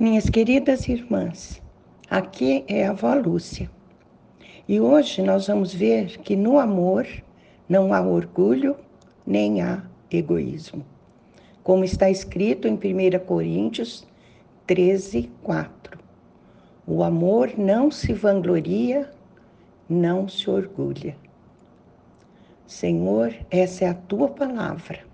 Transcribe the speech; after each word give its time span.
Minhas 0.00 0.30
queridas 0.30 0.86
irmãs, 0.86 1.60
aqui 2.08 2.64
é 2.68 2.86
a 2.86 2.90
avó 2.90 3.14
Lúcia. 3.14 3.68
E 4.68 4.78
hoje 4.78 5.22
nós 5.22 5.48
vamos 5.48 5.74
ver 5.74 6.18
que 6.18 6.36
no 6.36 6.60
amor 6.60 7.04
não 7.68 7.92
há 7.92 8.00
orgulho 8.00 8.76
nem 9.26 9.60
há 9.60 9.82
egoísmo. 10.08 10.86
Como 11.64 11.82
está 11.82 12.08
escrito 12.08 12.68
em 12.68 12.74
1 12.74 12.78
Coríntios 13.26 14.06
13, 14.68 15.32
4. 15.42 15.98
O 16.86 17.02
amor 17.02 17.54
não 17.58 17.90
se 17.90 18.12
vangloria, 18.12 19.10
não 19.88 20.28
se 20.28 20.48
orgulha. 20.48 21.16
Senhor, 22.68 23.34
essa 23.50 23.84
é 23.84 23.88
a 23.88 23.94
tua 23.94 24.28
palavra 24.28 25.07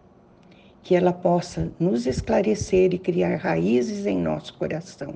que 0.85 0.95
ela 0.95 1.15
possa 1.15 1.73
nos 1.81 2.07
esclarecer 2.07 2.93
e 2.93 2.99
criar 2.99 3.37
raízes 3.37 4.05
em 4.05 4.19
nosso 4.19 4.53
coração, 4.53 5.15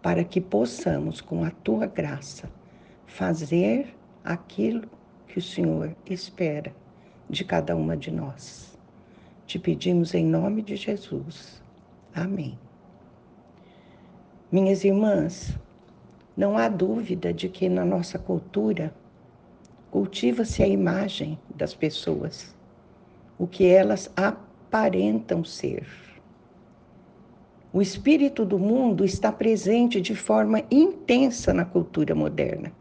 para 0.00 0.22
que 0.22 0.40
possamos, 0.40 1.20
com 1.20 1.42
a 1.42 1.50
tua 1.50 1.86
graça, 1.88 2.48
fazer 3.04 3.92
aquilo 4.22 4.88
que 5.26 5.40
o 5.40 5.42
Senhor 5.42 5.96
espera 6.06 6.72
de 7.28 7.44
cada 7.44 7.74
uma 7.74 7.96
de 7.96 8.12
nós. 8.12 8.78
Te 9.44 9.58
pedimos 9.58 10.14
em 10.14 10.24
nome 10.24 10.62
de 10.62 10.76
Jesus. 10.76 11.60
Amém. 12.14 12.56
Minhas 14.52 14.84
irmãs, 14.84 15.58
não 16.36 16.56
há 16.56 16.68
dúvida 16.68 17.32
de 17.32 17.48
que 17.48 17.68
na 17.68 17.84
nossa 17.84 18.20
cultura 18.20 18.94
cultiva-se 19.90 20.62
a 20.62 20.68
imagem 20.68 21.36
das 21.56 21.74
pessoas 21.74 22.54
o 23.38 23.46
que 23.46 23.66
elas 23.66 24.10
aparentam 24.16 25.44
ser. 25.44 25.86
O 27.72 27.82
espírito 27.82 28.44
do 28.44 28.58
mundo 28.58 29.04
está 29.04 29.32
presente 29.32 30.00
de 30.00 30.14
forma 30.14 30.62
intensa 30.70 31.52
na 31.52 31.64
cultura 31.64 32.14
moderna 32.14 32.72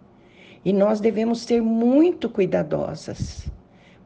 e 0.64 0.72
nós 0.72 1.00
devemos 1.00 1.42
ser 1.42 1.62
muito 1.62 2.30
cuidadosas 2.30 3.52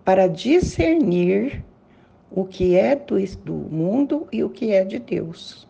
para 0.04 0.28
discernir 0.28 1.64
o 2.32 2.46
que 2.46 2.76
é 2.76 2.96
do, 2.96 3.18
do 3.44 3.54
mundo 3.54 4.28
e 4.32 4.44
o 4.44 4.50
que 4.50 4.72
é 4.72 4.84
de 4.84 5.00
Deus. 5.00 5.68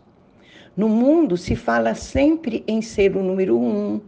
No 0.75 0.87
mundo 0.87 1.35
se 1.35 1.55
fala 1.55 1.95
sempre 1.95 2.63
em 2.67 2.81
ser 2.81 3.17
o 3.17 3.23
número 3.23 3.57
um, 3.57 3.99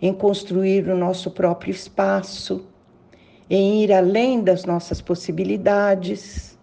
em 0.00 0.12
construir 0.12 0.88
o 0.88 0.96
nosso 0.96 1.30
próprio 1.32 1.72
espaço, 1.72 2.64
em 3.50 3.82
ir 3.82 3.92
além 3.92 4.40
das 4.40 4.64
nossas 4.64 5.00
possibilidades, 5.00 6.56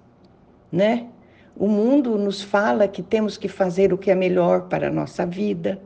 né? 0.71 1.07
O 1.53 1.67
mundo 1.67 2.17
nos 2.17 2.41
fala 2.41 2.87
que 2.87 3.03
temos 3.03 3.35
que 3.35 3.49
fazer 3.49 3.91
o 3.91 3.97
que 3.97 4.09
é 4.09 4.15
melhor 4.15 4.69
para 4.69 4.87
a 4.87 4.91
nossa 4.91 5.25
vida, 5.25 5.81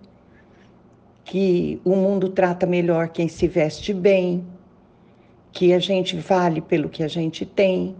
que 1.23 1.81
o 1.83 1.95
mundo 1.95 2.29
trata 2.29 2.67
melhor 2.67 3.07
quem 3.07 3.27
se 3.27 3.47
veste 3.47 3.93
bem, 3.93 4.45
que 5.51 5.73
a 5.73 5.79
gente 5.79 6.15
vale 6.17 6.61
pelo 6.61 6.87
que 6.87 7.03
a 7.03 7.07
gente 7.07 7.45
tem, 7.45 7.95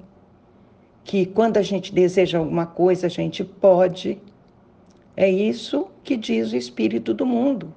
que 1.04 1.26
quando 1.26 1.58
a 1.58 1.62
gente 1.64 1.92
deseja 1.94 2.38
alguma 2.38 2.68
coisa, 2.68 3.08
a 3.08 3.10
gente 3.10 3.44
pode. 3.44 4.22
É 5.18 5.30
isso 5.30 5.88
que 6.04 6.16
diz 6.16 6.52
o 6.52 6.58
espírito 6.58 7.14
do 7.14 7.26
mundo. 7.26 7.74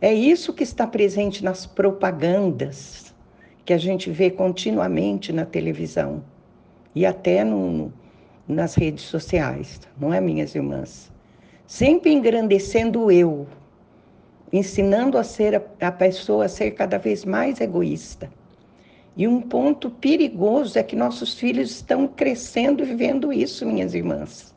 É 0.00 0.12
isso 0.14 0.54
que 0.54 0.62
está 0.62 0.86
presente 0.86 1.44
nas 1.44 1.66
propagandas 1.66 3.11
que 3.64 3.72
a 3.72 3.78
gente 3.78 4.10
vê 4.10 4.30
continuamente 4.30 5.32
na 5.32 5.44
televisão 5.44 6.22
e 6.94 7.06
até 7.06 7.44
no, 7.44 7.92
nas 8.46 8.74
redes 8.74 9.04
sociais, 9.04 9.80
não 9.98 10.12
é, 10.12 10.20
minhas 10.20 10.54
irmãs? 10.54 11.10
Sempre 11.66 12.12
engrandecendo 12.12 13.04
o 13.04 13.10
eu, 13.10 13.46
ensinando 14.52 15.16
a 15.16 15.24
ser 15.24 15.54
a, 15.54 15.62
a 15.80 15.92
pessoa 15.92 16.46
a 16.46 16.48
ser 16.48 16.72
cada 16.72 16.98
vez 16.98 17.24
mais 17.24 17.60
egoísta. 17.60 18.30
E 19.16 19.28
um 19.28 19.40
ponto 19.40 19.90
perigoso 19.90 20.78
é 20.78 20.82
que 20.82 20.96
nossos 20.96 21.34
filhos 21.34 21.70
estão 21.70 22.08
crescendo 22.08 22.82
e 22.82 22.86
vivendo 22.86 23.32
isso, 23.32 23.66
minhas 23.66 23.94
irmãs. 23.94 24.54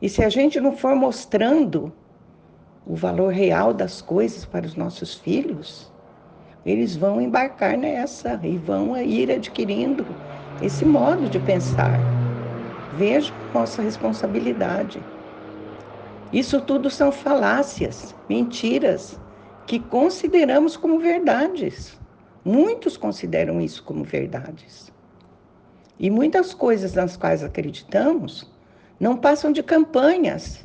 E 0.00 0.08
se 0.08 0.22
a 0.22 0.28
gente 0.28 0.60
não 0.60 0.76
for 0.76 0.94
mostrando 0.94 1.92
o 2.86 2.94
valor 2.94 3.32
real 3.32 3.72
das 3.72 4.02
coisas 4.02 4.44
para 4.44 4.66
os 4.66 4.74
nossos 4.74 5.14
filhos, 5.14 5.90
eles 6.64 6.96
vão 6.96 7.20
embarcar 7.20 7.76
nessa 7.76 8.40
e 8.42 8.56
vão 8.58 8.96
ir 8.96 9.30
adquirindo 9.30 10.16
esse 10.60 10.84
modo 10.84 11.28
de 11.28 11.38
pensar. 11.40 11.98
Veja 12.90 13.32
nossa 13.52 13.82
responsabilidade. 13.82 15.00
Isso 16.32 16.60
tudo 16.60 16.90
são 16.90 17.12
falácias, 17.12 18.14
mentiras 18.28 19.20
que 19.66 19.78
consideramos 19.78 20.76
como 20.76 20.98
verdades. 20.98 21.98
Muitos 22.44 22.96
consideram 22.96 23.60
isso 23.60 23.82
como 23.84 24.04
verdades. 24.04 24.92
E 25.98 26.10
muitas 26.10 26.52
coisas 26.52 26.94
nas 26.94 27.16
quais 27.16 27.42
acreditamos 27.44 28.52
não 28.98 29.16
passam 29.16 29.52
de 29.52 29.62
campanhas 29.62 30.64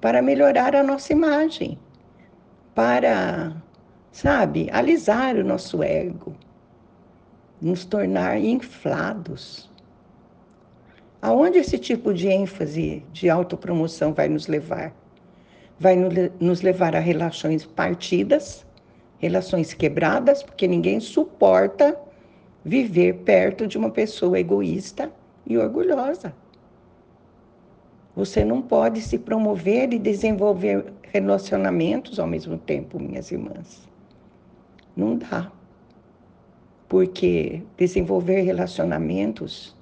para 0.00 0.22
melhorar 0.22 0.74
a 0.74 0.82
nossa 0.82 1.12
imagem, 1.12 1.78
para 2.74 3.63
sabe, 4.14 4.68
alisar 4.70 5.34
o 5.36 5.44
nosso 5.44 5.82
ego, 5.82 6.34
nos 7.60 7.84
tornar 7.84 8.38
inflados. 8.38 9.68
Aonde 11.20 11.58
esse 11.58 11.76
tipo 11.76 12.14
de 12.14 12.28
ênfase 12.28 13.02
de 13.12 13.28
autopromoção 13.28 14.14
vai 14.14 14.28
nos 14.28 14.46
levar? 14.46 14.94
Vai 15.80 15.96
nos 16.38 16.62
levar 16.62 16.94
a 16.94 17.00
relações 17.00 17.66
partidas, 17.66 18.64
relações 19.18 19.74
quebradas, 19.74 20.44
porque 20.44 20.68
ninguém 20.68 21.00
suporta 21.00 21.98
viver 22.64 23.14
perto 23.24 23.66
de 23.66 23.76
uma 23.76 23.90
pessoa 23.90 24.38
egoísta 24.38 25.10
e 25.44 25.58
orgulhosa. 25.58 26.32
Você 28.14 28.44
não 28.44 28.62
pode 28.62 29.00
se 29.00 29.18
promover 29.18 29.92
e 29.92 29.98
desenvolver 29.98 30.92
relacionamentos 31.02 32.20
ao 32.20 32.28
mesmo 32.28 32.56
tempo, 32.56 33.00
minhas 33.00 33.32
irmãs. 33.32 33.92
Não 34.96 35.16
dá. 35.16 35.50
Porque 36.88 37.62
desenvolver 37.76 38.42
relacionamentos 38.42 39.76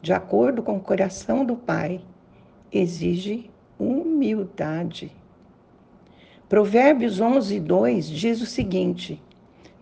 de 0.00 0.12
acordo 0.12 0.62
com 0.62 0.76
o 0.76 0.80
coração 0.80 1.44
do 1.44 1.56
Pai 1.56 2.00
exige 2.72 3.50
humildade. 3.78 5.12
Provérbios 6.48 7.20
11, 7.20 7.60
2 7.60 8.08
diz 8.08 8.40
o 8.40 8.46
seguinte: 8.46 9.22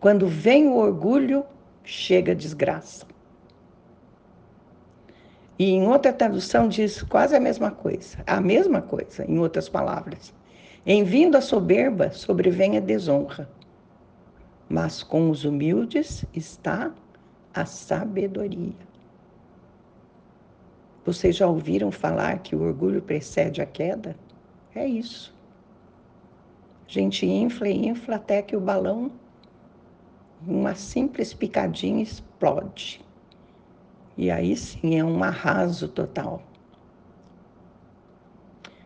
quando 0.00 0.26
vem 0.26 0.66
o 0.66 0.76
orgulho, 0.76 1.44
chega 1.84 2.32
a 2.32 2.34
desgraça. 2.34 3.06
E 5.56 5.70
em 5.70 5.86
outra 5.86 6.12
tradução 6.12 6.68
diz 6.68 7.02
quase 7.02 7.34
a 7.34 7.40
mesma 7.40 7.70
coisa, 7.70 8.18
a 8.26 8.40
mesma 8.40 8.80
coisa, 8.80 9.24
em 9.24 9.38
outras 9.38 9.68
palavras. 9.68 10.32
Em 10.86 11.04
vindo 11.04 11.36
a 11.36 11.40
soberba, 11.40 12.10
sobrevém 12.10 12.76
a 12.76 12.80
desonra 12.80 13.48
mas 14.68 15.02
com 15.02 15.30
os 15.30 15.44
humildes 15.44 16.24
está 16.34 16.92
a 17.54 17.64
sabedoria. 17.64 18.74
Vocês 21.06 21.36
já 21.36 21.46
ouviram 21.46 21.90
falar 21.90 22.40
que 22.40 22.54
o 22.54 22.62
orgulho 22.62 23.00
precede 23.00 23.62
a 23.62 23.66
queda? 23.66 24.14
É 24.74 24.86
isso. 24.86 25.34
A 26.86 26.92
gente 26.92 27.24
infla 27.26 27.68
e 27.68 27.88
infla 27.88 28.16
até 28.16 28.42
que 28.42 28.54
o 28.54 28.60
balão, 28.60 29.10
uma 30.46 30.74
simples 30.74 31.32
picadinha, 31.32 32.02
explode. 32.02 33.00
E 34.18 34.30
aí 34.30 34.54
sim 34.54 34.98
é 34.98 35.04
um 35.04 35.22
arraso 35.22 35.88
total. 35.88 36.42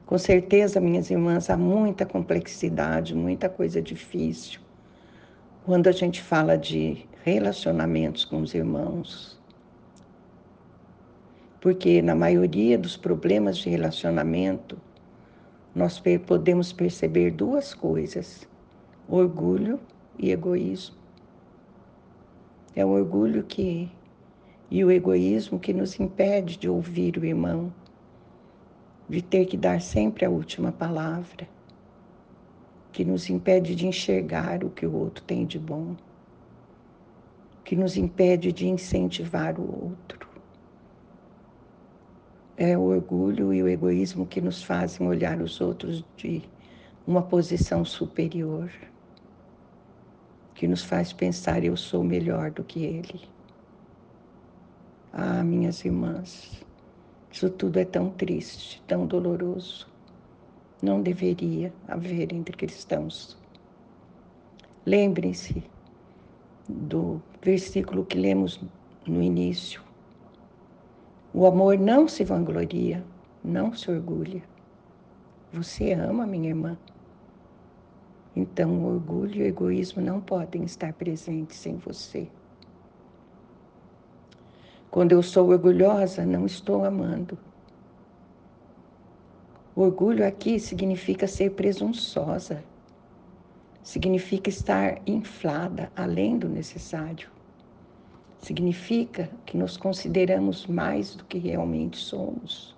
Com 0.06 0.19
certeza, 0.19 0.81
minhas 0.81 1.11
irmãs, 1.11 1.50
há 1.50 1.56
muita 1.56 2.06
complexidade, 2.06 3.14
muita 3.14 3.49
coisa 3.49 3.82
difícil 3.82 4.62
quando 5.64 5.87
a 5.87 5.93
gente 5.93 6.20
fala 6.20 6.59
de 6.59 7.06
relacionamentos 7.23 8.25
com 8.25 8.43
os 8.43 8.53
irmãos. 8.53 9.41
Porque 11.61 12.03
na 12.03 12.17
maioria 12.17 12.76
dos 12.76 12.97
problemas 12.97 13.59
de 13.59 13.70
relacionamento, 13.70 14.76
nós 15.73 16.03
podemos 16.26 16.73
perceber 16.73 17.31
duas 17.31 17.75
coisas: 17.75 18.49
orgulho 19.09 19.79
e 20.19 20.32
egoísmo. 20.32 20.97
É 22.75 22.85
o 22.85 22.88
orgulho 22.88 23.44
que 23.44 23.88
e 24.69 24.82
o 24.82 24.91
egoísmo 24.91 25.61
que 25.61 25.73
nos 25.73 26.00
impede 26.00 26.56
de 26.56 26.69
ouvir 26.69 27.19
o 27.19 27.25
irmão, 27.25 27.73
de 29.08 29.20
ter 29.20 29.44
que 29.44 29.56
dar 29.56 29.81
sempre 29.81 30.25
a 30.25 30.31
última 30.31 30.73
palavra 30.73 31.47
que 32.93 33.05
nos 33.05 33.31
impede 33.31 33.75
de 33.75 33.87
enxergar 33.87 34.62
o 34.62 34.71
que 34.71 34.87
o 34.87 34.94
outro 34.94 35.25
tem 35.25 35.47
de 35.47 35.59
bom, 35.59 35.97
que 37.65 37.75
nos 37.75 37.97
impede 37.97 38.53
de 38.53 38.69
incentivar 38.69 39.59
o 39.59 39.85
outro. 39.85 40.23
é 42.56 42.79
o 42.79 42.83
orgulho 42.83 43.53
e 43.53 43.61
o 43.61 43.69
egoísmo 43.69 44.25
que 44.25 44.41
nos 44.41 44.62
fazem 44.62 45.06
olhar 45.06 45.41
os 45.41 45.61
outros 45.61 46.05
de 46.17 46.43
uma 47.05 47.21
posição 47.21 47.85
superior, 47.85 48.71
que 50.55 50.69
nos 50.69 50.85
faz 50.85 51.12
pensar 51.12 51.65
eu 51.65 51.77
sou 51.77 52.05
melhor 52.05 52.53
do 52.53 52.62
que 52.62 52.85
ele. 52.85 53.21
Ah, 55.12 55.43
minhas 55.43 55.85
irmãs, 55.85 56.65
isso 57.31 57.50
tudo 57.50 57.79
é 57.79 57.85
tão 57.85 58.11
triste, 58.11 58.83
tão 58.87 59.06
doloroso. 59.06 59.92
Não 60.82 61.00
deveria 61.00 61.73
haver 61.87 62.32
entre 62.32 62.56
cristãos. 62.56 63.38
Lembrem-se 64.84 65.62
do 66.69 67.23
versículo 67.40 68.05
que 68.05 68.19
lemos 68.19 68.61
no 69.06 69.23
início. 69.23 69.81
O 71.32 71.46
amor 71.46 71.79
não 71.79 72.08
se 72.08 72.25
vangloria, 72.25 73.05
não 73.44 73.73
se 73.73 73.90
orgulha. 73.90 74.43
Você 75.52 75.93
ama, 75.93 76.26
minha 76.26 76.49
irmã. 76.49 76.76
Então, 78.34 78.70
o 78.82 78.94
orgulho 78.94 79.37
e 79.37 79.43
o 79.43 79.46
egoísmo 79.46 80.02
não 80.02 80.20
podem 80.20 80.64
estar 80.64 80.93
presentes 80.94 81.64
em 81.67 81.76
você. 81.76 82.29
Quando 84.90 85.12
eu 85.12 85.23
sou 85.23 85.49
orgulhosa, 85.49 86.26
não 86.26 86.44
estou 86.44 86.84
amando. 86.84 87.38
Orgulho 89.74 90.26
aqui 90.26 90.60
significa 90.60 91.26
ser 91.26 91.52
presunçosa, 91.52 92.62
significa 93.82 94.50
estar 94.50 95.00
inflada 95.06 95.90
além 95.96 96.38
do 96.38 96.46
necessário. 96.46 97.30
Significa 98.38 99.30
que 99.46 99.56
nos 99.56 99.78
consideramos 99.78 100.66
mais 100.66 101.14
do 101.14 101.24
que 101.24 101.38
realmente 101.38 101.96
somos, 101.96 102.76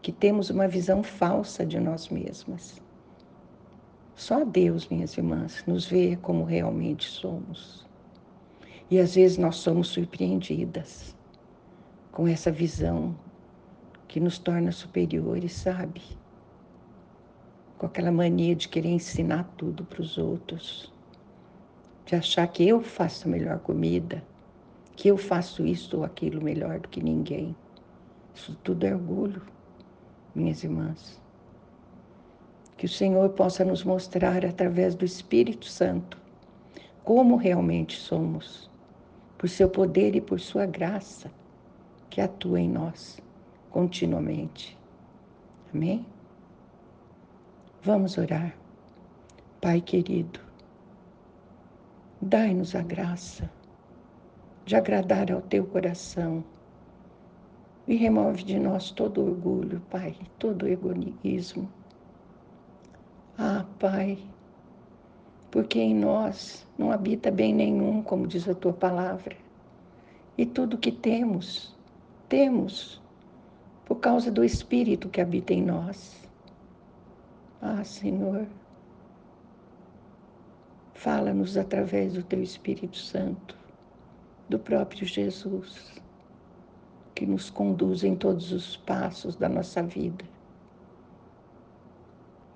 que 0.00 0.10
temos 0.10 0.48
uma 0.48 0.66
visão 0.66 1.02
falsa 1.02 1.66
de 1.66 1.78
nós 1.78 2.08
mesmas. 2.08 2.80
Só 4.14 4.46
Deus, 4.46 4.88
minhas 4.88 5.14
irmãs, 5.18 5.62
nos 5.66 5.84
vê 5.84 6.16
como 6.16 6.42
realmente 6.44 7.04
somos. 7.04 7.84
E 8.90 8.98
às 8.98 9.14
vezes 9.14 9.36
nós 9.36 9.56
somos 9.56 9.88
surpreendidas 9.88 11.14
com 12.12 12.26
essa 12.26 12.50
visão 12.50 13.14
que 14.08 14.20
nos 14.20 14.38
torna 14.38 14.72
superiores, 14.72 15.52
sabe? 15.52 16.02
com 17.78 17.86
aquela 17.86 18.10
mania 18.10 18.54
de 18.54 18.68
querer 18.68 18.88
ensinar 18.88 19.44
tudo 19.56 19.84
para 19.84 20.00
os 20.00 20.16
outros, 20.16 20.92
de 22.06 22.14
achar 22.14 22.46
que 22.46 22.66
eu 22.66 22.80
faço 22.80 23.28
a 23.28 23.30
melhor 23.30 23.58
comida, 23.58 24.24
que 24.94 25.08
eu 25.08 25.16
faço 25.16 25.66
isso 25.66 25.98
ou 25.98 26.04
aquilo 26.04 26.42
melhor 26.42 26.80
do 26.80 26.88
que 26.88 27.02
ninguém. 27.02 27.54
Isso 28.34 28.56
tudo 28.62 28.86
é 28.86 28.94
orgulho, 28.94 29.42
minhas 30.34 30.64
irmãs. 30.64 31.20
Que 32.78 32.86
o 32.86 32.88
Senhor 32.88 33.28
possa 33.30 33.64
nos 33.64 33.84
mostrar 33.84 34.44
através 34.44 34.94
do 34.94 35.04
Espírito 35.04 35.66
Santo 35.66 36.18
como 37.04 37.36
realmente 37.36 37.96
somos, 37.98 38.70
por 39.38 39.48
seu 39.48 39.68
poder 39.68 40.16
e 40.16 40.20
por 40.20 40.40
sua 40.40 40.66
graça 40.66 41.30
que 42.10 42.20
atua 42.20 42.60
em 42.60 42.68
nós 42.68 43.20
continuamente. 43.76 44.74
Amém? 45.74 46.06
Vamos 47.82 48.16
orar. 48.16 48.56
Pai 49.60 49.82
querido, 49.82 50.40
dai-nos 52.18 52.74
a 52.74 52.80
graça 52.80 53.50
de 54.64 54.76
agradar 54.76 55.30
ao 55.30 55.42
teu 55.42 55.66
coração 55.66 56.42
e 57.86 57.96
remove 57.96 58.44
de 58.44 58.58
nós 58.58 58.90
todo 58.92 59.22
orgulho, 59.22 59.82
Pai, 59.90 60.16
todo 60.38 60.66
egoísmo. 60.66 61.70
Ah, 63.36 63.66
Pai, 63.78 64.16
porque 65.50 65.78
em 65.78 65.94
nós 65.94 66.66
não 66.78 66.90
habita 66.90 67.30
bem 67.30 67.54
nenhum, 67.54 68.00
como 68.02 68.26
diz 68.26 68.48
a 68.48 68.54
tua 68.54 68.72
palavra, 68.72 69.36
e 70.38 70.46
tudo 70.46 70.78
que 70.78 70.90
temos, 70.90 71.76
temos 72.26 73.04
por 73.86 74.00
causa 74.00 74.30
do 74.30 74.44
Espírito 74.44 75.08
que 75.08 75.20
habita 75.20 75.54
em 75.54 75.62
nós. 75.62 76.20
Ah, 77.62 77.84
Senhor, 77.84 78.46
fala-nos 80.92 81.56
através 81.56 82.14
do 82.14 82.22
Teu 82.22 82.42
Espírito 82.42 82.96
Santo, 82.96 83.56
do 84.48 84.58
próprio 84.58 85.06
Jesus, 85.06 85.94
que 87.14 87.24
nos 87.24 87.48
conduz 87.48 88.02
em 88.02 88.16
todos 88.16 88.52
os 88.52 88.76
passos 88.76 89.36
da 89.36 89.48
nossa 89.48 89.82
vida. 89.82 90.24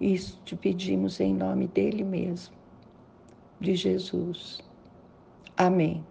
Isso 0.01 0.41
te 0.45 0.57
pedimos 0.57 1.21
em 1.21 1.33
nome 1.33 1.69
dele 1.69 2.03
mesmo, 2.03 2.55
de 3.61 3.77
Jesus. 3.77 4.61
Amém. 5.57 6.05